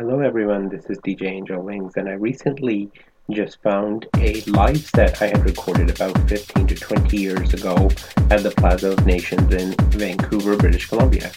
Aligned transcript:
Hello 0.00 0.20
everyone, 0.20 0.70
this 0.70 0.86
is 0.86 0.98
DJ 1.00 1.24
Angel 1.24 1.60
Wings, 1.60 1.92
and 1.96 2.08
I 2.08 2.12
recently 2.12 2.90
just 3.30 3.60
found 3.62 4.06
a 4.16 4.40
live 4.44 4.78
set 4.78 5.20
I 5.20 5.26
had 5.26 5.44
recorded 5.44 5.90
about 5.90 6.18
15 6.26 6.68
to 6.68 6.74
20 6.74 7.18
years 7.18 7.52
ago 7.52 7.74
at 8.30 8.42
the 8.42 8.50
Plaza 8.56 8.92
of 8.92 9.04
Nations 9.04 9.52
in 9.52 9.74
Vancouver, 9.90 10.56
British 10.56 10.88
Columbia. 10.88 11.30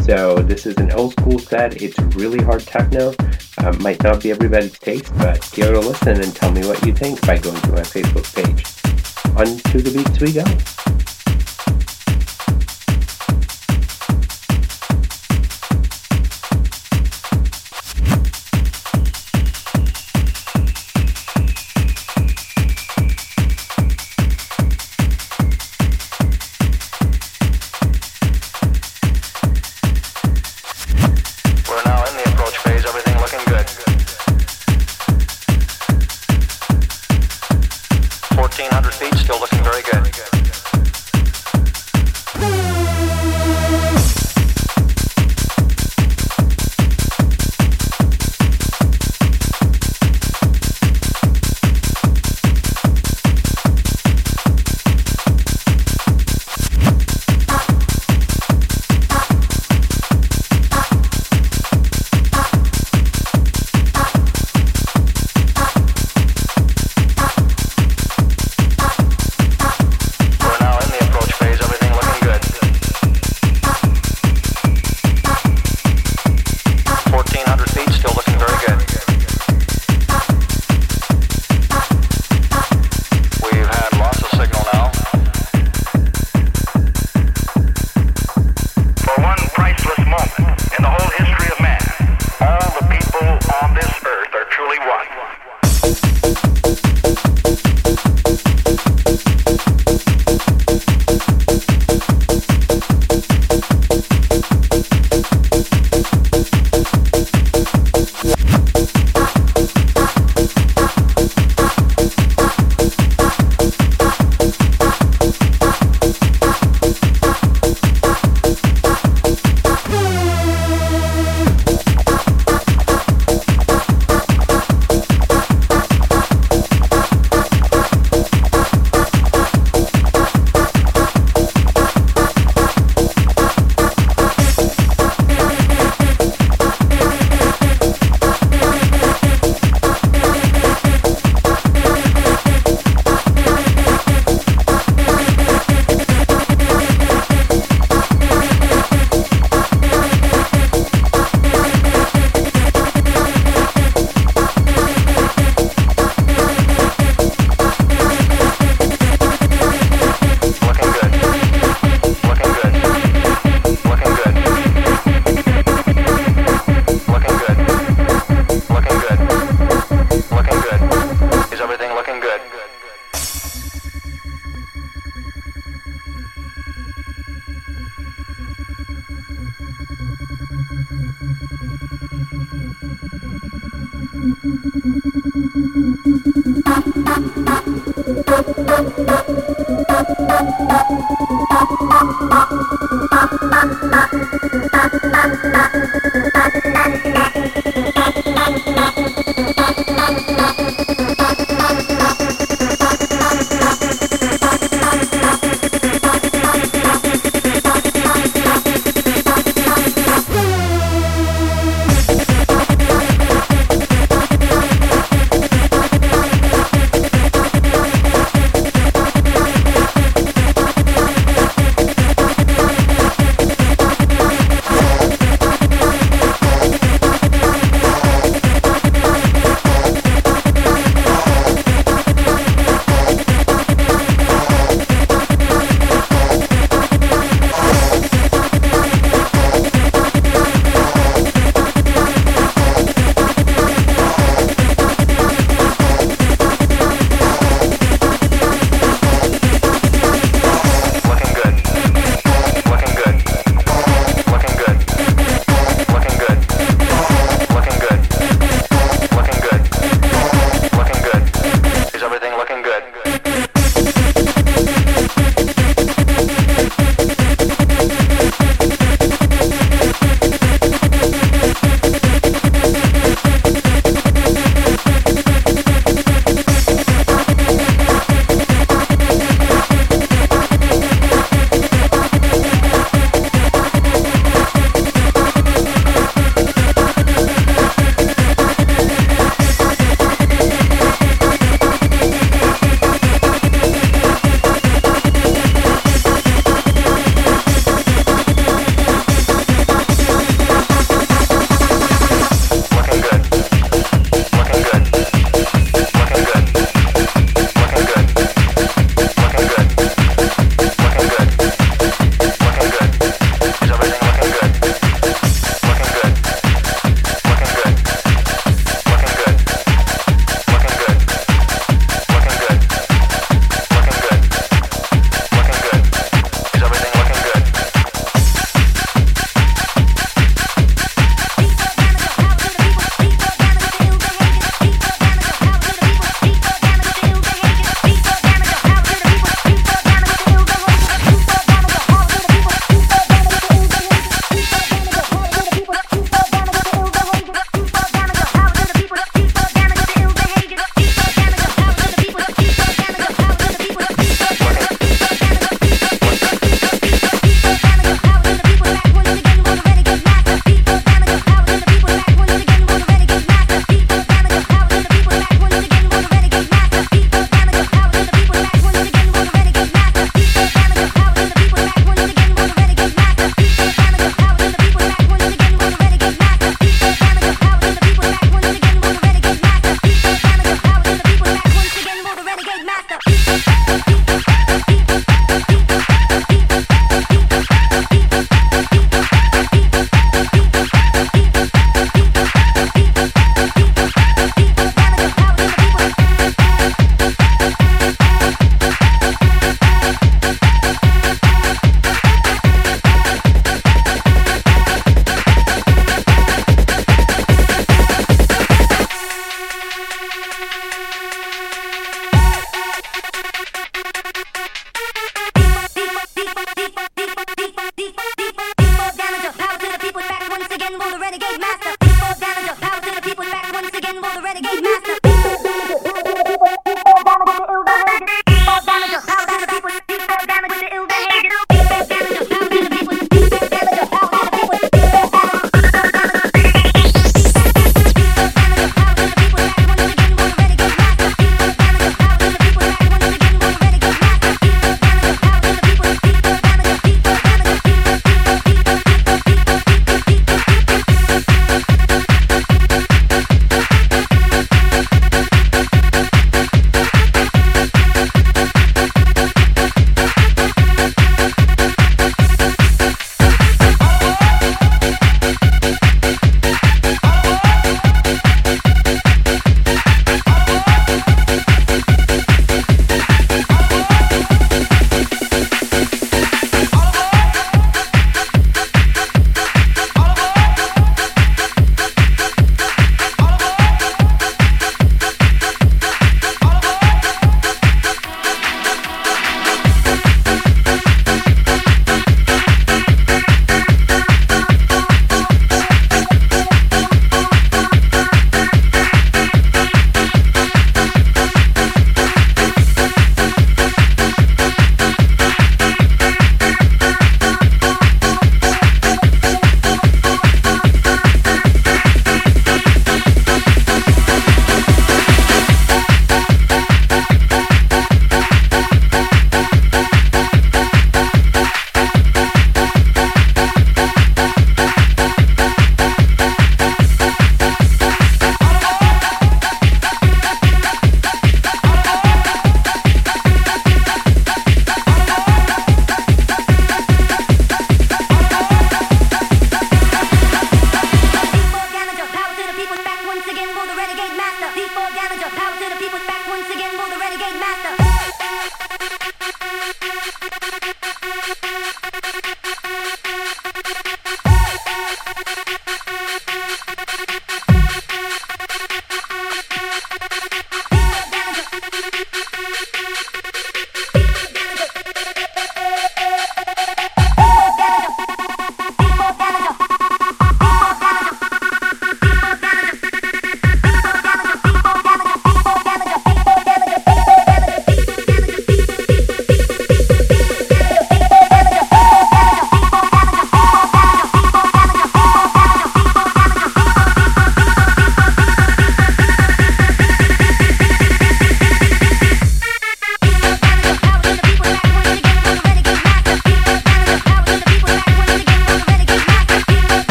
So 0.00 0.36
this 0.36 0.64
is 0.64 0.78
an 0.78 0.92
old 0.92 1.12
school 1.12 1.38
set, 1.38 1.82
it's 1.82 1.98
really 2.16 2.42
hard 2.42 2.62
techno, 2.62 3.12
uh, 3.58 3.72
might 3.80 4.02
not 4.02 4.22
be 4.22 4.30
everybody's 4.30 4.78
taste, 4.78 5.12
but 5.18 5.46
give 5.52 5.68
it 5.68 5.74
a 5.74 5.80
listen 5.80 6.18
and 6.18 6.34
tell 6.34 6.50
me 6.50 6.66
what 6.66 6.86
you 6.86 6.94
think 6.94 7.20
by 7.26 7.36
going 7.36 7.60
to 7.60 7.72
my 7.72 7.82
Facebook 7.82 8.34
page. 8.34 8.64
On 9.36 9.58
to 9.72 9.82
the 9.82 9.92
beats 9.92 10.20
we 10.20 10.32
go. 10.32 10.95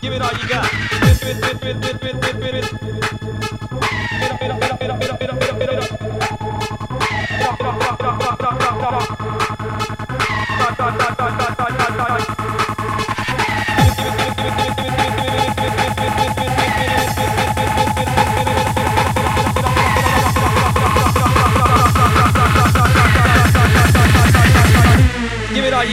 Give 0.00 0.12
it 0.14 0.22
all 0.22 0.32
you 0.32 0.48
got. 0.48 0.70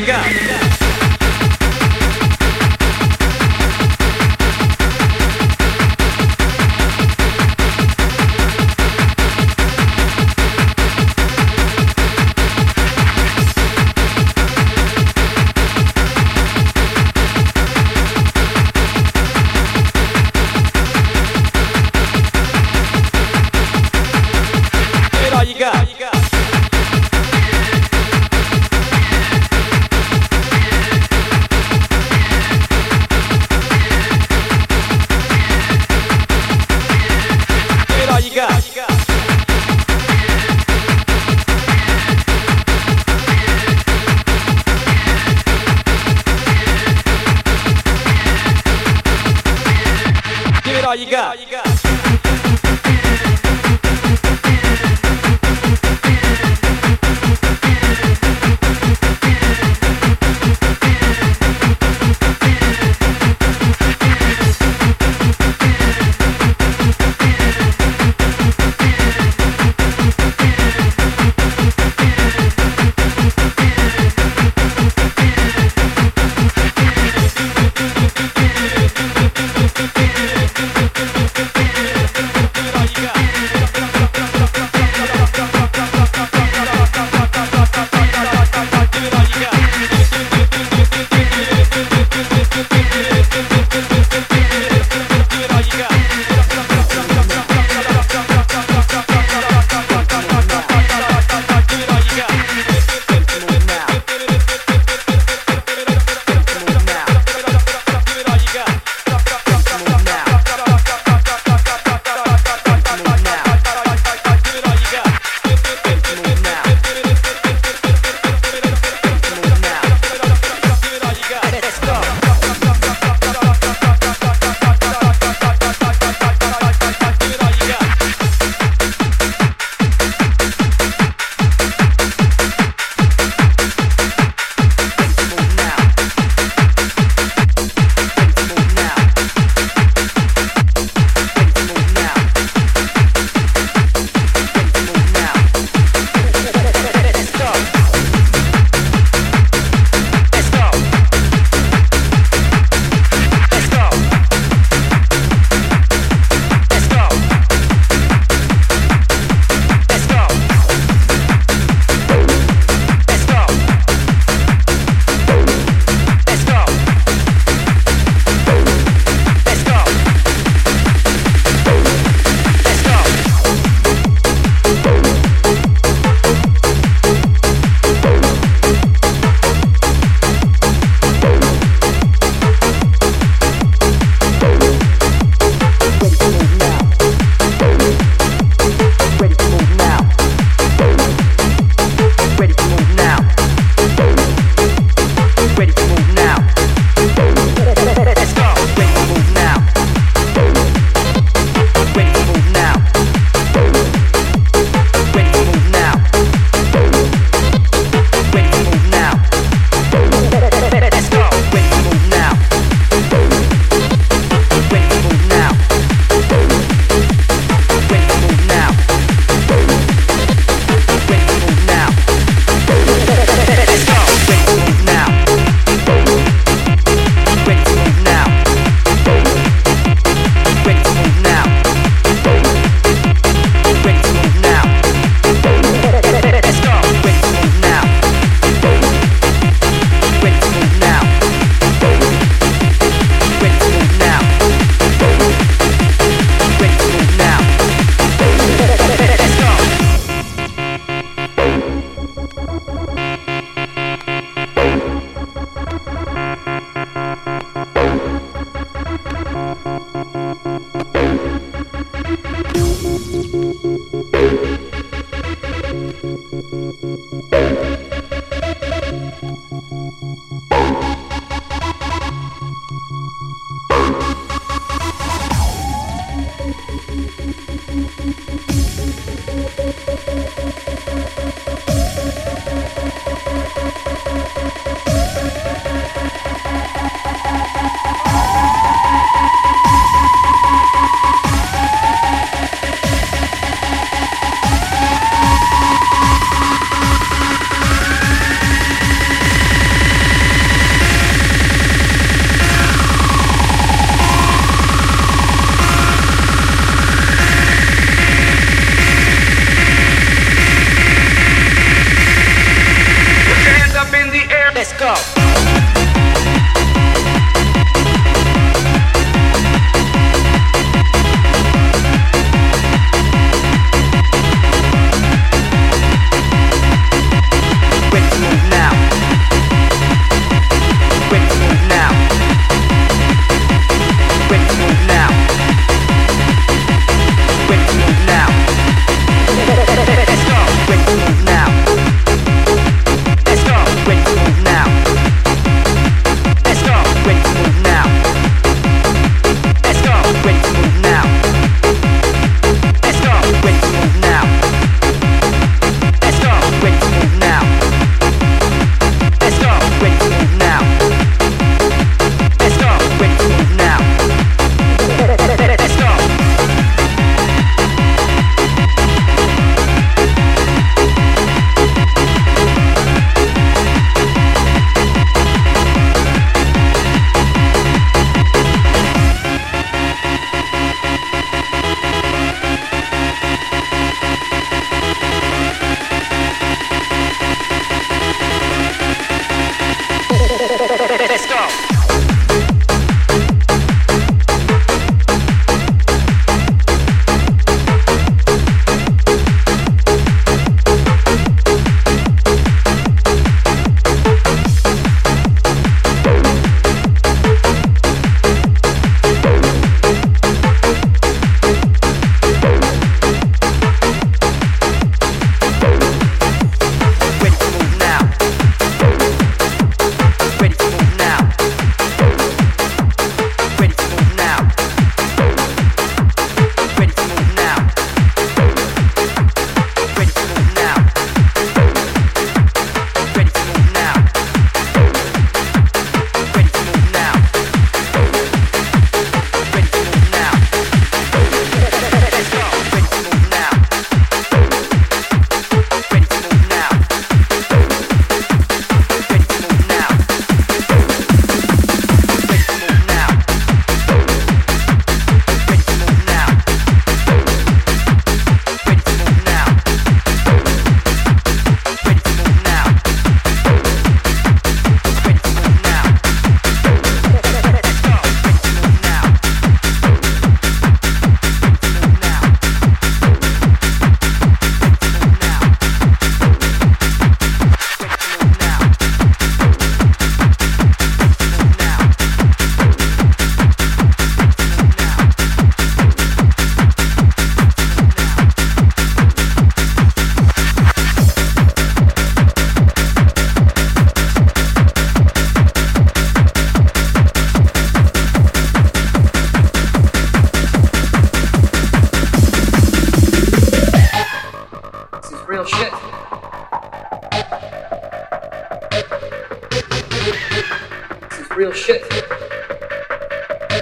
Give 0.08 0.46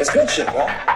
Attention, 0.07 0.45
good 0.45 0.55
right? 0.55 0.94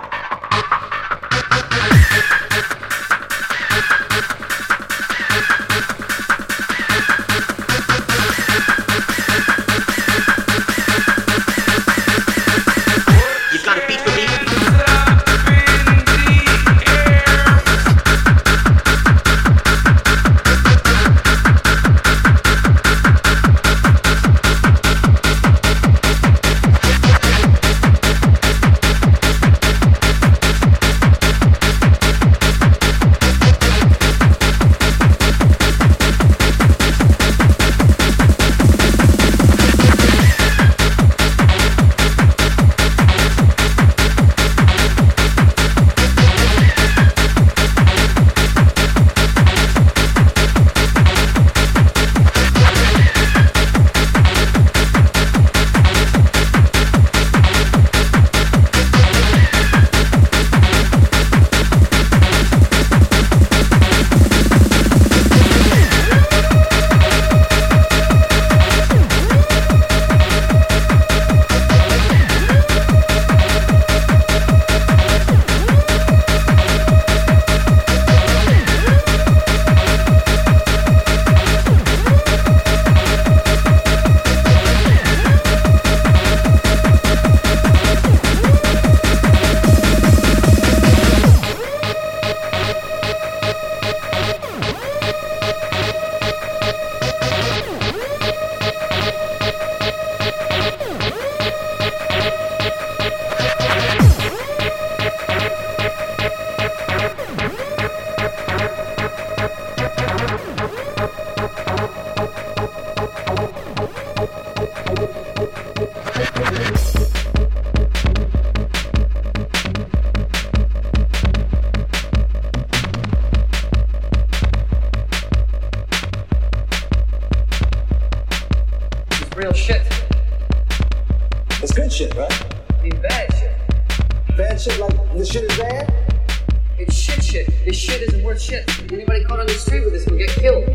This 137.69 137.77
shit 137.77 138.01
isn't 138.01 138.23
worth 138.23 138.41
shit. 138.41 138.67
Anybody 138.91 139.23
caught 139.25 139.41
on 139.41 139.45
the 139.45 139.53
street 139.53 139.83
with 139.83 139.93
this 139.93 140.03
will 140.07 140.17
get 140.17 140.29
killed. 140.29 140.67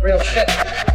Real 0.00 0.20
shit. 0.20 0.89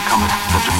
cometh 0.00 0.30
the 0.52 0.77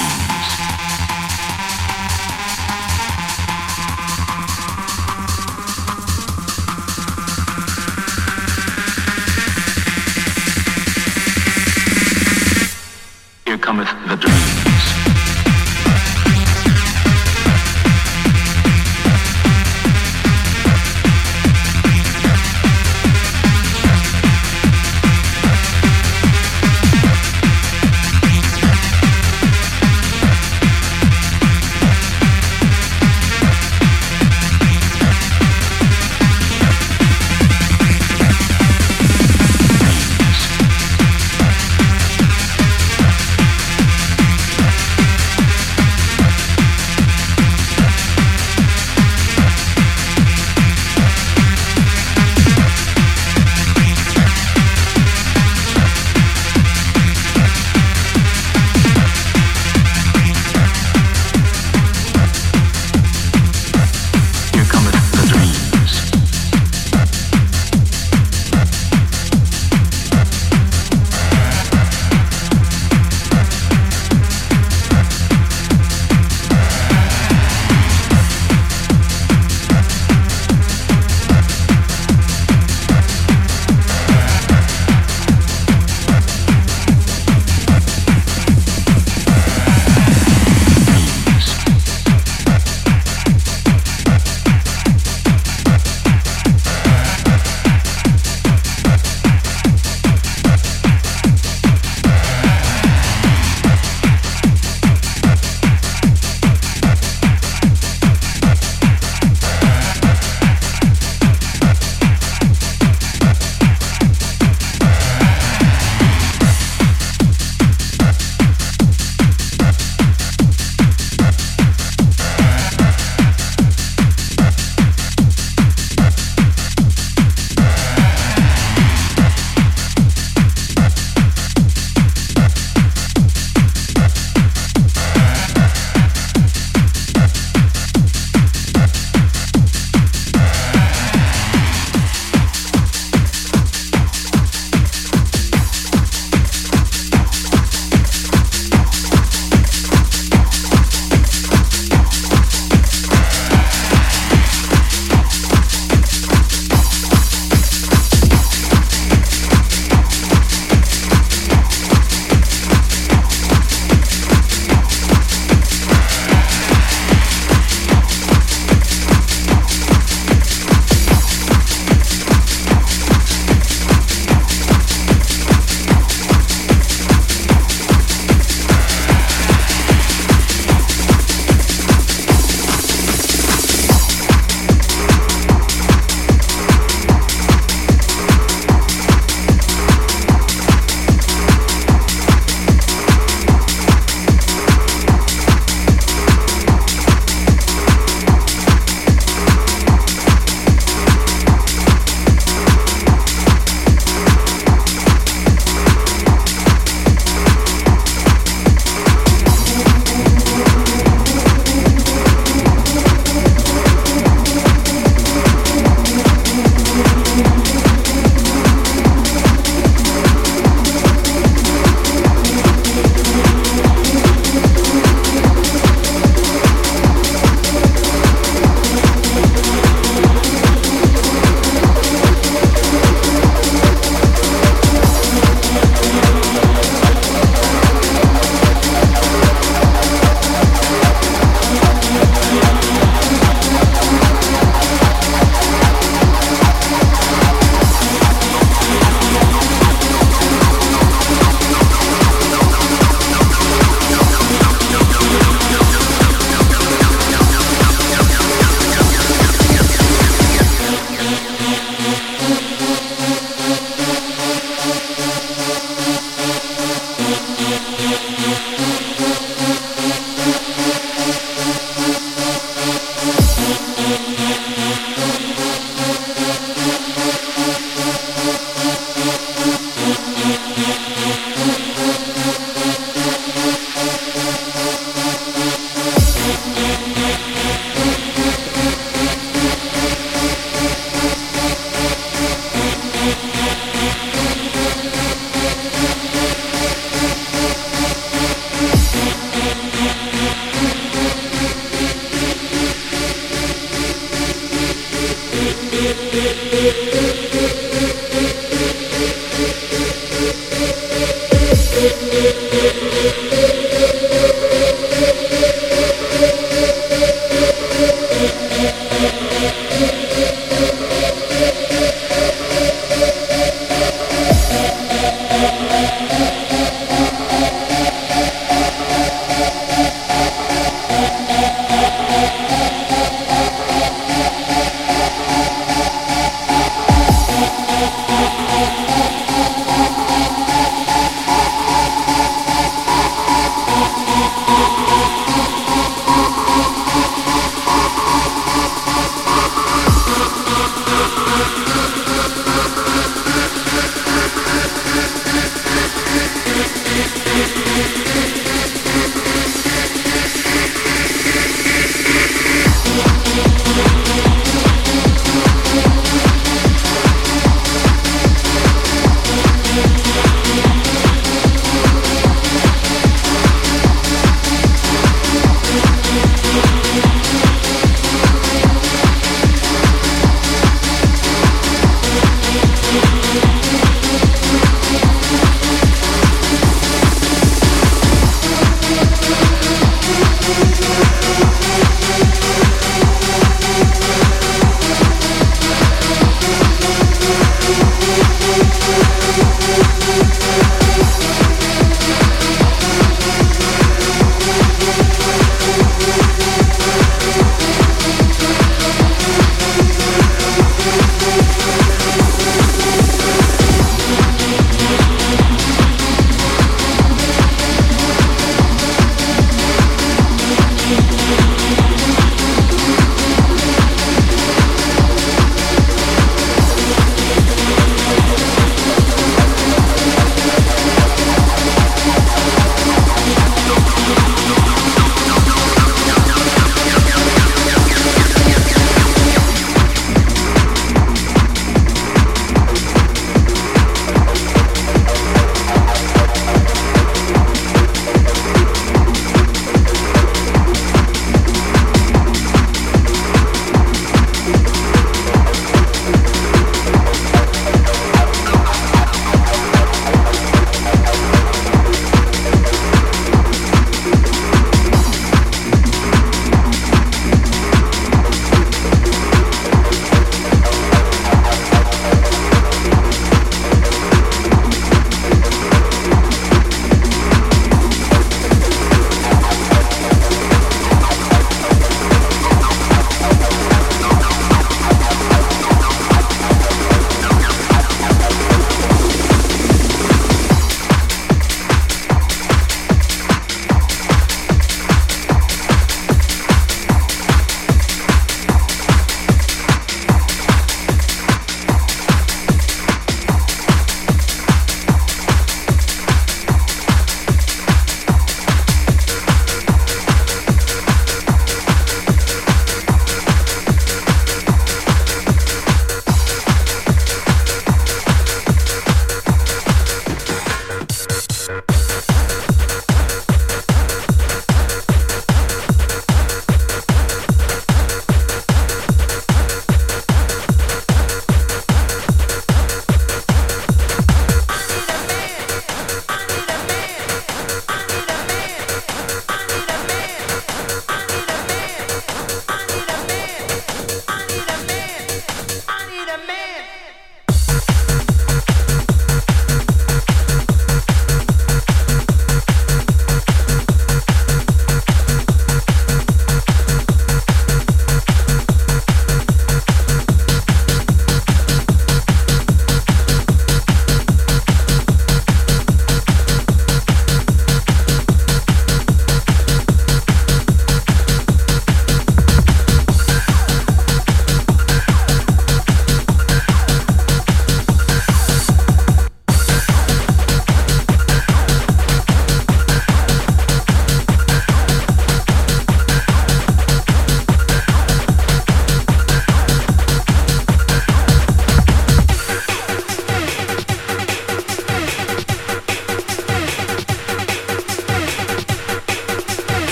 Música 274.59 275.38